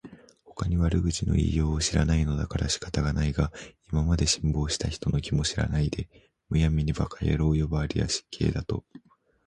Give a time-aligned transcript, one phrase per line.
[0.45, 3.51] ほかに悪口の言いようを知らないのだから仕方がないが、
[3.91, 6.09] 今まで辛抱した人の気も知らないで、
[6.49, 8.97] 無闇に馬鹿野郎呼ばわりは失敬だと思う